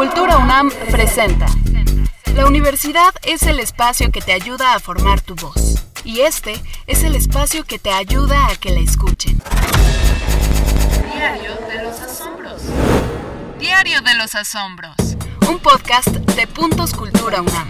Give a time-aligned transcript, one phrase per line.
[0.00, 1.44] Cultura UNAM presenta.
[2.34, 5.84] La universidad es el espacio que te ayuda a formar tu voz.
[6.04, 6.54] Y este
[6.86, 9.42] es el espacio que te ayuda a que la escuchen.
[11.12, 12.62] Diario de los Asombros.
[13.58, 14.96] Diario de los Asombros.
[15.46, 17.68] Un podcast de Puntos Cultura UNAM.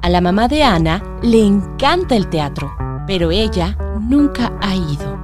[0.00, 3.76] A la mamá de Ana le encanta el teatro, pero ella
[4.08, 5.18] nunca ha ido.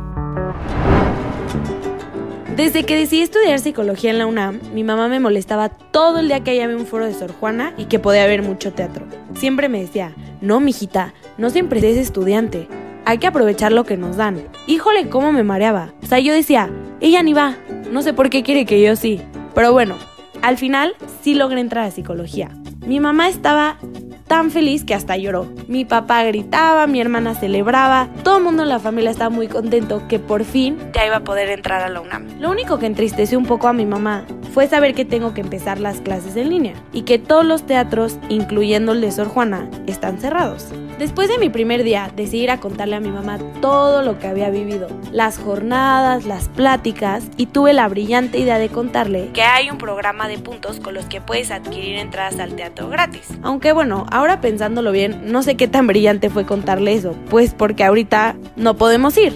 [2.55, 6.45] Desde que decidí estudiar psicología en la UNAM, mi mamá me molestaba todo el día
[6.45, 9.06] que había un foro de Sor Juana y que podía haber mucho teatro.
[9.34, 12.69] Siempre me decía, no, mijita, no siempre eres estudiante.
[13.06, 14.45] Hay que aprovechar lo que nos dan.
[14.66, 15.92] Híjole, cómo me mareaba.
[16.03, 16.70] O sea, yo decía,
[17.01, 17.56] ella ni va.
[17.91, 19.20] No sé por qué quiere que yo sí.
[19.55, 19.97] Pero bueno,
[20.42, 22.51] al final sí logré entrar a psicología.
[22.87, 23.78] Mi mamá estaba
[24.27, 25.46] tan feliz que hasta lloró.
[25.69, 30.06] Mi papá gritaba, mi hermana celebraba, todo el mundo en la familia estaba muy contento
[30.08, 32.41] que por fin ya iba a poder entrar a la UNAM.
[32.41, 35.80] Lo único que entristeció un poco a mi mamá fue saber que tengo que empezar
[35.80, 40.20] las clases en línea y que todos los teatros, incluyendo el de Sor Juana, están
[40.20, 40.69] cerrados.
[40.97, 44.28] Después de mi primer día, decidí ir a contarle a mi mamá todo lo que
[44.28, 49.70] había vivido, las jornadas, las pláticas, y tuve la brillante idea de contarle que hay
[49.70, 53.27] un programa de puntos con los que puedes adquirir entradas al teatro gratis.
[53.42, 57.82] Aunque bueno, ahora pensándolo bien, no sé qué tan brillante fue contarle eso, pues porque
[57.82, 59.34] ahorita no podemos ir.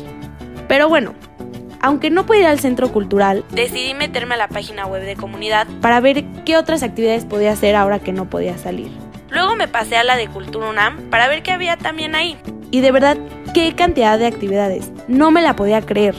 [0.68, 1.14] Pero bueno,
[1.80, 6.00] aunque no pude al centro cultural, decidí meterme a la página web de comunidad para
[6.00, 8.90] ver qué otras actividades podía hacer ahora que no podía salir.
[9.30, 12.38] Luego me pasé a la de Cultura UNAM para ver qué había también ahí.
[12.70, 13.18] Y de verdad,
[13.54, 14.90] qué cantidad de actividades.
[15.06, 16.14] No me la podía creer.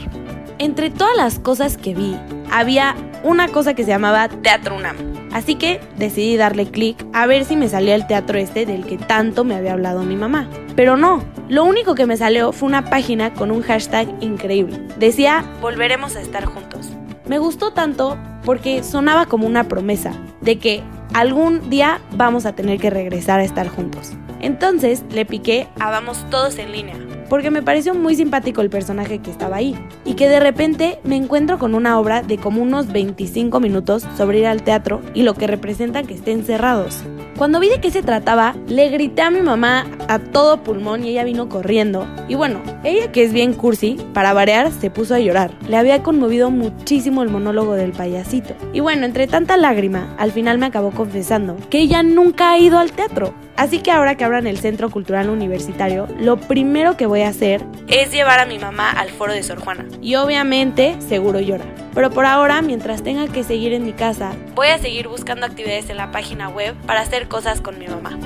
[0.60, 2.18] Entre todas las cosas que vi,
[2.52, 5.19] había una cosa que se llamaba Teatro UNAM.
[5.32, 8.98] Así que decidí darle clic a ver si me salía el teatro este del que
[8.98, 10.50] tanto me había hablado mi mamá.
[10.76, 14.80] Pero no, lo único que me salió fue una página con un hashtag increíble.
[14.98, 16.90] Decía, volveremos a estar juntos.
[17.28, 20.82] Me gustó tanto porque sonaba como una promesa de que
[21.14, 24.14] algún día vamos a tener que regresar a estar juntos.
[24.42, 26.95] Entonces le piqué a Vamos Todos en línea,
[27.30, 29.76] porque me pareció muy simpático el personaje que estaba ahí,
[30.06, 34.40] y que de repente me encuentro con una obra de como unos 25 minutos sobre
[34.40, 37.04] ir al teatro y lo que representa que estén cerrados.
[37.39, 41.12] Cuando vi de qué se trataba, le grité a mi mamá a todo pulmón y
[41.12, 42.06] ella vino corriendo.
[42.28, 45.52] Y bueno, ella que es bien cursi, para variar, se puso a llorar.
[45.70, 48.56] Le había conmovido muchísimo el monólogo del payasito.
[48.73, 52.78] Y bueno, entre tanta lágrima, al final me acabó confesando que ella nunca ha ido
[52.78, 53.34] al teatro.
[53.56, 57.66] Así que ahora que abran el Centro Cultural Universitario, lo primero que voy a hacer
[57.88, 59.86] es llevar a mi mamá al foro de Sor Juana.
[60.02, 61.66] Y obviamente, seguro llora.
[61.94, 65.90] Pero por ahora, mientras tenga que seguir en mi casa, voy a seguir buscando actividades
[65.90, 68.18] en la página web para hacer cosas con mi mamá.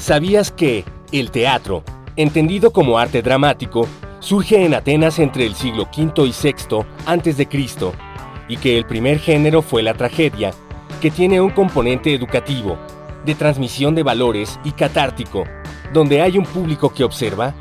[0.00, 1.84] ¿Sabías que el teatro,
[2.16, 3.86] entendido como arte dramático,
[4.20, 7.48] surge en Atenas entre el siglo V y VI a.C.
[8.48, 10.52] y que el primer género fue la tragedia,
[11.00, 12.76] que tiene un componente educativo,
[13.24, 15.44] de transmisión de valores y catártico,
[15.92, 17.54] donde hay un público que observa